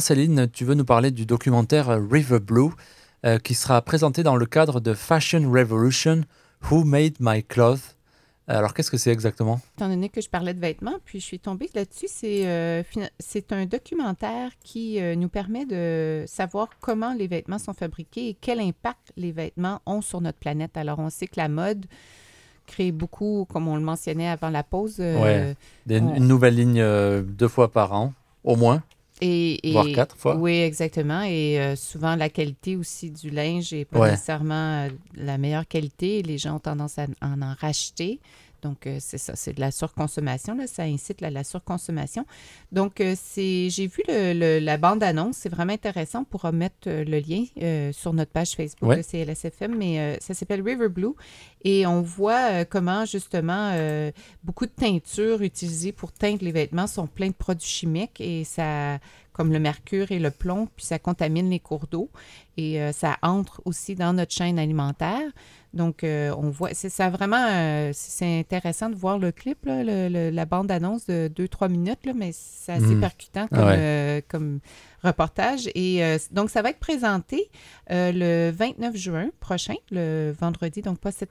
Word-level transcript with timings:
Céline, 0.00 0.48
tu 0.50 0.64
veux 0.64 0.74
nous 0.74 0.84
parler 0.84 1.10
du 1.10 1.26
documentaire 1.26 1.88
River 2.10 2.40
Blue 2.40 2.70
euh, 3.26 3.38
qui 3.38 3.54
sera 3.54 3.82
présenté 3.82 4.22
dans 4.22 4.36
le 4.36 4.46
cadre 4.46 4.80
de 4.80 4.94
Fashion 4.94 5.50
Revolution 5.50 6.22
Who 6.70 6.84
Made 6.84 7.14
My 7.20 7.44
Clothes? 7.44 7.96
Alors, 8.48 8.74
qu'est-ce 8.74 8.90
que 8.90 8.96
c'est 8.96 9.12
exactement? 9.12 9.60
Étant 9.76 9.88
donné 9.88 10.08
que 10.08 10.20
je 10.20 10.28
parlais 10.28 10.54
de 10.54 10.58
vêtements, 10.58 10.96
puis 11.04 11.20
je 11.20 11.24
suis 11.24 11.38
tombée 11.38 11.70
là-dessus, 11.74 12.06
c'est 12.08 12.46
euh, 12.46 12.82
c'est 13.20 13.52
un 13.52 13.66
documentaire 13.66 14.50
qui 14.64 15.00
euh, 15.00 15.14
nous 15.14 15.28
permet 15.28 15.66
de 15.66 16.24
savoir 16.26 16.68
comment 16.80 17.14
les 17.14 17.28
vêtements 17.28 17.58
sont 17.58 17.74
fabriqués 17.74 18.30
et 18.30 18.36
quel 18.40 18.58
impact 18.58 19.12
les 19.16 19.30
vêtements 19.30 19.80
ont 19.86 20.00
sur 20.00 20.20
notre 20.20 20.38
planète. 20.38 20.76
Alors, 20.76 20.98
on 20.98 21.10
sait 21.10 21.26
que 21.26 21.38
la 21.38 21.48
mode 21.48 21.86
crée 22.66 22.90
beaucoup, 22.90 23.46
comme 23.52 23.68
on 23.68 23.76
le 23.76 23.82
mentionnait 23.82 24.28
avant 24.28 24.50
la 24.50 24.64
pause. 24.64 24.96
Euh, 24.98 25.54
Une 25.88 26.26
nouvelle 26.26 26.56
ligne 26.56 26.82
deux 27.22 27.48
fois 27.48 27.70
par 27.70 27.92
an, 27.92 28.12
au 28.42 28.56
moins. 28.56 28.82
Et, 29.20 29.58
voire 29.72 29.86
quatre 29.94 30.16
fois. 30.16 30.36
Oui, 30.36 30.60
exactement. 30.60 31.22
Et 31.22 31.74
souvent, 31.76 32.16
la 32.16 32.28
qualité 32.28 32.76
aussi 32.76 33.10
du 33.10 33.30
linge 33.30 33.72
n'est 33.72 33.84
pas 33.84 34.10
nécessairement 34.10 34.88
la 35.14 35.38
meilleure 35.38 35.66
qualité. 35.66 36.22
Les 36.22 36.38
gens 36.38 36.56
ont 36.56 36.60
tendance 36.60 36.98
à 36.98 37.06
en, 37.22 37.42
en 37.42 37.54
racheter. 37.60 38.20
Donc, 38.62 38.86
euh, 38.86 38.98
c'est 39.00 39.18
ça, 39.18 39.34
c'est 39.36 39.52
de 39.52 39.60
la 39.60 39.70
surconsommation, 39.70 40.54
là, 40.54 40.66
ça 40.66 40.82
incite 40.82 41.22
à 41.22 41.30
la 41.30 41.44
surconsommation. 41.44 42.26
Donc, 42.72 43.00
euh, 43.00 43.14
c'est, 43.20 43.70
j'ai 43.70 43.86
vu 43.86 44.02
le, 44.08 44.58
la 44.58 44.76
bande-annonce, 44.76 45.36
c'est 45.36 45.48
vraiment 45.48 45.72
intéressant. 45.72 46.24
pour 46.24 46.42
remettre 46.42 46.88
euh, 46.88 47.04
le 47.04 47.18
lien 47.18 47.92
sur 47.92 48.12
notre 48.12 48.30
page 48.30 48.52
Facebook 48.52 48.96
de 48.96 49.02
CLSFM, 49.02 49.76
mais 49.76 50.18
ça 50.20 50.34
s'appelle 50.34 50.62
River 50.62 50.88
Blue 50.88 51.14
et 51.62 51.86
on 51.86 52.02
voit 52.02 52.64
comment, 52.64 53.04
justement, 53.04 53.72
beaucoup 54.44 54.66
de 54.66 54.70
teintures 54.70 55.42
utilisées 55.42 55.92
pour 55.92 56.12
teindre 56.12 56.44
les 56.44 56.52
vêtements 56.52 56.86
sont 56.86 57.06
pleins 57.06 57.28
de 57.28 57.34
produits 57.34 57.68
chimiques 57.68 58.20
et 58.20 58.44
ça 58.44 58.98
comme 59.32 59.52
le 59.52 59.60
mercure 59.60 60.10
et 60.12 60.18
le 60.18 60.30
plomb, 60.30 60.68
puis 60.76 60.84
ça 60.84 60.98
contamine 60.98 61.48
les 61.50 61.60
cours 61.60 61.86
d'eau 61.86 62.10
et 62.56 62.80
ça 62.92 63.16
entre 63.22 63.62
aussi 63.64 63.94
dans 63.94 64.12
notre 64.12 64.32
chaîne 64.32 64.58
alimentaire. 64.58 65.30
Donc, 65.72 66.02
euh, 66.02 66.34
on 66.36 66.50
voit, 66.50 66.70
c'est 66.74 66.88
ça 66.88 67.10
vraiment, 67.10 67.46
euh, 67.48 67.90
c'est 67.94 68.40
intéressant 68.40 68.90
de 68.90 68.96
voir 68.96 69.18
le 69.18 69.30
clip, 69.30 69.58
la 69.64 70.44
bande-annonce 70.44 71.06
de 71.06 71.28
2-3 71.28 71.68
minutes, 71.68 72.04
là, 72.06 72.12
mais 72.14 72.30
c'est 72.32 72.72
assez 72.72 72.96
mm. 72.96 73.00
percutant 73.00 73.46
euh, 73.52 74.20
comme, 74.28 74.58
reportage. 75.04 75.70
Et 75.74 76.02
donc, 76.32 76.50
ça 76.50 76.60
va 76.60 76.70
être 76.70 76.78
présenté 76.78 77.50
le 77.88 78.50
29 78.50 78.96
juin 78.96 79.30
prochain, 79.38 79.76
le 79.90 80.34
vendredi, 80.38 80.82
donc 80.82 80.98
pas, 80.98 81.12
cette, 81.12 81.30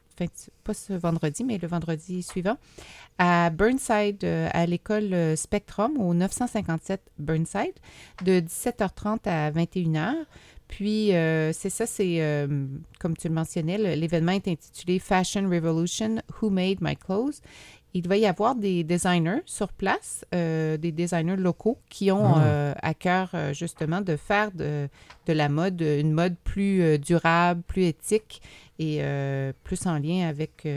pas 0.63 0.73
ce 0.73 0.93
vendredi, 0.93 1.43
mais 1.43 1.57
le 1.57 1.67
vendredi 1.67 2.23
suivant, 2.23 2.57
à 3.17 3.49
Burnside, 3.49 4.25
à 4.25 4.65
l'école 4.65 5.35
Spectrum, 5.35 5.97
au 5.99 6.13
957 6.13 7.01
Burnside, 7.19 7.75
de 8.23 8.39
17h30 8.39 9.19
à 9.25 9.51
21h. 9.51 10.15
Puis, 10.69 11.15
euh, 11.15 11.51
c'est 11.51 11.71
ça, 11.71 11.87
c'est, 11.87 12.21
euh, 12.21 12.47
comme 12.99 13.17
tu 13.17 13.27
le 13.27 13.33
mentionnais, 13.33 13.95
l'événement 13.95 14.33
est 14.33 14.47
intitulé 14.47 14.99
Fashion 14.99 15.49
Revolution, 15.49 16.21
Who 16.39 16.51
Made 16.51 16.77
My 16.79 16.95
Clothes. 16.95 17.41
Il 17.95 18.07
va 18.07 18.17
y 18.17 18.27
avoir 18.27 18.53
des 18.53 18.83
designers 18.83 19.41
sur 19.47 19.69
place, 19.73 20.23
euh, 20.35 20.77
des 20.77 20.91
designers 20.91 21.37
locaux 21.37 21.79
qui 21.89 22.11
ont 22.11 22.35
ah. 22.35 22.75
à 22.83 22.93
cœur 22.93 23.31
justement 23.51 24.01
de 24.01 24.15
faire 24.15 24.51
de, 24.51 24.87
de, 25.25 25.33
la 25.33 25.49
mode 25.49 25.81
une 25.81 26.13
mode 26.13 26.35
plus 26.43 26.99
durable, 26.99 27.63
plus 27.63 27.85
éthique 27.85 28.43
et 28.77 29.01
plus 29.63 29.87
en 29.87 29.97
lien 29.97 30.29
avec 30.29 30.67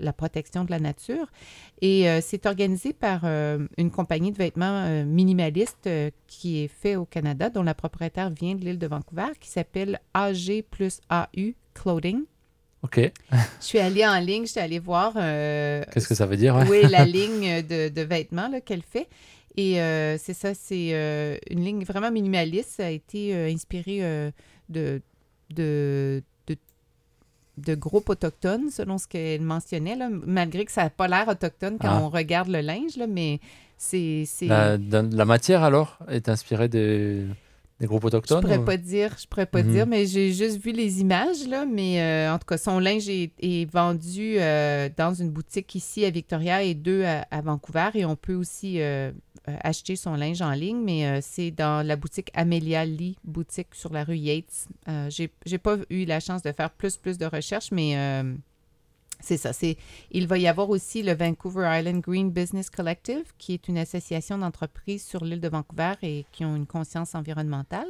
la 0.00 0.12
protection 0.12 0.64
de 0.64 0.70
la 0.70 0.78
nature. 0.78 1.26
Et 1.80 2.08
euh, 2.08 2.20
c'est 2.22 2.46
organisé 2.46 2.92
par 2.92 3.22
euh, 3.24 3.66
une 3.78 3.90
compagnie 3.90 4.32
de 4.32 4.36
vêtements 4.36 4.84
euh, 4.86 5.04
minimalistes 5.04 5.88
qui 6.26 6.64
est 6.64 6.68
fait 6.68 6.96
au 6.96 7.04
Canada, 7.04 7.50
dont 7.50 7.62
la 7.62 7.74
propriétaire 7.74 8.30
vient 8.30 8.54
de 8.54 8.64
l'île 8.64 8.78
de 8.78 8.86
Vancouver, 8.86 9.32
qui 9.38 9.48
s'appelle 9.48 10.00
AG 10.14 10.64
plus 10.70 11.00
AU 11.10 11.52
Clothing. 11.74 12.24
OK. 12.82 12.98
je 13.32 13.38
suis 13.60 13.78
allée 13.78 14.06
en 14.06 14.18
ligne, 14.20 14.46
je 14.46 14.52
suis 14.52 14.60
allée 14.60 14.78
voir. 14.78 15.12
Qu'est-ce 15.12 16.08
que 16.08 16.14
ça 16.14 16.26
veut 16.26 16.38
dire? 16.38 16.56
oui, 16.70 16.82
la 16.88 17.04
ligne 17.16 17.62
de, 17.62 17.88
de 17.90 18.02
vêtements 18.02 18.50
qu'elle 18.64 18.82
fait. 18.82 19.08
Et 19.56 19.74
c'est 20.18 20.32
ça, 20.32 20.54
c'est 20.54 21.40
une 21.50 21.62
ligne 21.62 21.84
vraiment 21.84 22.10
minimaliste. 22.10 22.70
Ça 22.70 22.86
a 22.86 22.90
été 22.90 23.34
inspiré 23.52 24.32
de, 24.70 25.02
de 25.50 26.22
de 27.60 27.74
groupes 27.74 28.08
autochtones, 28.08 28.70
selon 28.70 28.98
ce 28.98 29.06
qu'elle 29.06 29.42
mentionnait, 29.42 29.96
malgré 30.26 30.64
que 30.64 30.72
ça 30.72 30.84
n'a 30.84 30.90
pas 30.90 31.08
l'air 31.08 31.28
autochtone 31.28 31.78
quand 31.80 31.88
ah. 31.88 32.00
on 32.02 32.08
regarde 32.08 32.48
le 32.48 32.60
linge, 32.60 32.96
là, 32.96 33.06
mais 33.06 33.40
c'est... 33.76 34.26
La, 34.42 34.76
la, 34.78 35.24
matière, 35.24 35.62
alors, 35.62 35.98
est 36.08 36.28
inspirée 36.28 36.68
des, 36.68 37.24
des 37.80 37.86
groupes 37.86 38.04
autochtones? 38.04 38.42
Je 38.42 38.46
pourrais 38.46 38.64
pas 38.64 38.76
dire, 38.76 39.16
je 39.20 39.26
pourrais 39.26 39.46
pas 39.46 39.62
dire, 39.62 39.86
mhm. 39.86 39.90
mais 39.90 40.06
j'ai 40.06 40.32
juste 40.32 40.62
vu 40.62 40.72
les 40.72 41.00
images, 41.00 41.48
là, 41.48 41.64
mais 41.64 42.00
euh, 42.00 42.32
en 42.32 42.38
tout 42.38 42.46
cas, 42.46 42.58
son 42.58 42.78
linge 42.78 43.08
est, 43.08 43.70
vendu 43.72 44.36
euh, 44.38 44.88
dans 44.96 45.14
une 45.14 45.30
boutique 45.30 45.74
ici 45.74 46.04
à 46.04 46.10
Victoria 46.10 46.62
et 46.62 46.74
deux 46.74 47.04
à, 47.04 47.40
Vancouver, 47.40 47.90
et 47.94 48.04
on 48.04 48.16
peut 48.16 48.34
aussi 48.34 48.80
euh, 48.80 49.12
acheter 49.46 49.96
son 49.96 50.14
linge 50.14 50.42
en 50.42 50.52
ligne, 50.52 50.80
mais 50.80 51.20
c'est 51.22 51.50
dans 51.50 51.86
la 51.86 51.96
boutique 51.96 52.30
Amelia 52.34 52.84
Lee, 52.84 53.16
boutique 53.24 53.74
sur 53.74 53.92
la 53.92 54.04
rue 54.04 54.16
Yates. 54.16 54.68
j'ai 55.08 55.58
pas 55.58 55.76
eu 55.88 56.04
la 56.04 56.20
chance 56.20 56.42
de 56.42 56.52
faire 56.52 56.70
plus, 56.70 56.96
plus 56.96 57.18
de 57.18 57.26
recherches, 57.26 57.72
mais 57.72 57.96
c'est 59.20 59.36
ça. 59.36 59.50
Il 60.10 60.26
va 60.26 60.38
y 60.38 60.46
avoir 60.46 60.70
aussi 60.70 61.02
le 61.02 61.14
Vancouver 61.14 61.68
Island 61.78 62.00
Green 62.00 62.30
Business 62.30 62.70
Collective, 62.70 63.32
qui 63.38 63.54
est 63.54 63.68
une 63.68 63.78
association 63.78 64.38
d'entreprises 64.38 65.04
sur 65.04 65.24
l'île 65.24 65.40
de 65.40 65.48
Vancouver 65.48 65.94
et 66.02 66.24
qui 66.32 66.44
ont 66.44 66.56
une 66.56 66.66
conscience 66.66 67.14
environnementale. 67.14 67.88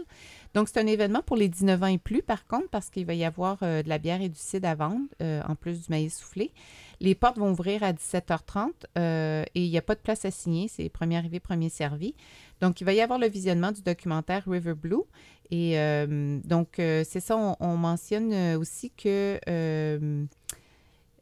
Donc, 0.55 0.69
c'est 0.69 0.81
un 0.81 0.87
événement 0.87 1.23
pour 1.23 1.37
les 1.37 1.49
19 1.49 1.83
ans 1.83 1.87
et 1.87 1.99
plus, 1.99 2.23
par 2.23 2.47
contre, 2.47 2.69
parce 2.71 2.91
qu'il 2.91 3.07
va 3.07 3.15
y 3.15 3.25
avoir 3.25 3.59
euh, 3.63 3.83
de 3.83 3.89
la 3.89 3.99
bière 3.99 4.21
et 4.21 4.29
du 4.29 4.39
cidre 4.39 4.69
à 4.69 4.75
vendre, 4.75 5.07
euh, 5.23 5.41
en 5.49 5.55
plus 5.55 5.83
du 5.83 5.87
maïs 5.91 6.19
soufflé. 6.19 6.53
Les 7.01 7.15
portes 7.15 7.39
vont 7.39 7.53
ouvrir 7.53 7.83
à 7.83 7.93
17h30 7.93 8.71
euh, 8.99 9.45
et 9.55 9.65
il 9.65 9.71
n'y 9.71 9.79
a 9.79 9.83
pas 9.83 9.95
de 9.95 10.01
place 10.01 10.25
à 10.25 10.31
signer. 10.31 10.67
C'est 10.69 10.89
premier 10.89 11.17
arrivé, 11.17 11.39
premier 11.39 11.69
servi. 11.69 12.15
Donc, 12.61 12.81
il 12.81 12.85
va 12.85 12.93
y 12.93 13.01
avoir 13.01 13.19
le 13.19 13.29
visionnement 13.29 13.71
du 13.71 13.83
documentaire 13.83 14.45
River 14.47 14.75
Blue. 14.75 15.05
Et 15.53 15.75
donc, 16.45 16.75
c'est 16.77 17.19
ça, 17.19 17.37
on 17.59 17.77
mentionne 17.77 18.55
aussi 18.55 18.93
que 18.93 19.41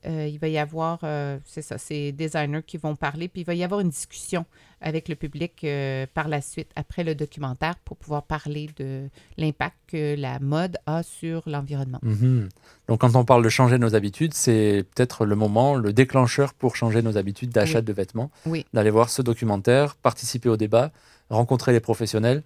euh, 0.08 0.26
il 0.26 0.38
va 0.38 0.48
y 0.48 0.56
avoir, 0.56 1.00
euh, 1.02 1.38
c'est 1.44 1.60
ça, 1.60 1.76
ces 1.76 2.12
designers 2.12 2.62
qui 2.66 2.78
vont 2.78 2.96
parler, 2.96 3.28
puis 3.28 3.42
il 3.42 3.44
va 3.44 3.54
y 3.54 3.62
avoir 3.62 3.80
une 3.80 3.91
discussion 3.91 4.46
avec 4.80 5.08
le 5.08 5.16
public 5.16 5.64
euh, 5.64 6.06
par 6.14 6.28
la 6.28 6.41
suite, 6.41 6.70
après 6.76 7.04
le 7.04 7.14
documentaire, 7.14 7.74
pour 7.84 7.96
pouvoir 7.96 8.22
parler 8.22 8.70
de 8.78 9.08
l'impact 9.36 9.76
que 9.88 10.16
la 10.16 10.38
mode 10.38 10.78
a 10.86 11.02
sur 11.02 11.42
l'environnement. 11.46 11.98
Mhm. 12.02 12.48
Donc, 12.88 13.00
quand 13.00 13.16
on 13.16 13.24
parle 13.24 13.44
de 13.44 13.48
changer 13.50 13.78
nos 13.78 13.94
habitudes, 13.94 14.32
c'est 14.32 14.86
peut-être 14.94 15.26
le 15.26 15.36
moment, 15.36 15.74
le 15.74 15.92
déclencheur 15.92 16.54
pour 16.54 16.76
changer 16.76 17.02
nos 17.02 17.19
habitudes 17.19 17.50
d'achat 17.50 17.82
de 17.82 17.92
vêtements, 17.92 18.30
oui. 18.46 18.64
d'aller 18.72 18.90
voir 18.90 19.10
ce 19.10 19.20
documentaire, 19.20 19.96
participer 19.96 20.48
au 20.48 20.56
débat, 20.56 20.90
rencontrer 21.28 21.72
les 21.72 21.80
professionnels. 21.80 22.42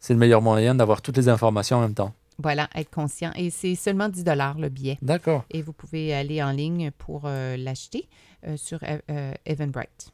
C'est 0.00 0.12
le 0.12 0.18
meilleur 0.18 0.42
moyen 0.42 0.74
d'avoir 0.74 1.00
toutes 1.00 1.16
les 1.16 1.30
informations 1.30 1.78
en 1.78 1.80
même 1.80 1.94
temps. 1.94 2.12
Voilà, 2.38 2.68
être 2.74 2.90
conscient. 2.90 3.32
Et 3.34 3.50
c'est 3.50 3.74
seulement 3.74 4.08
10 4.08 4.24
dollars 4.24 4.58
le 4.58 4.68
billet. 4.68 4.98
D'accord. 5.02 5.44
Et 5.50 5.62
vous 5.62 5.72
pouvez 5.72 6.14
aller 6.14 6.42
en 6.42 6.52
ligne 6.52 6.90
pour 6.90 7.22
euh, 7.24 7.56
l'acheter 7.56 8.08
euh, 8.46 8.56
sur 8.56 8.80
euh, 8.82 9.32
Eventbrite. 9.46 10.12